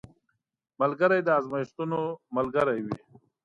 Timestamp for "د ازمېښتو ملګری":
1.23-2.79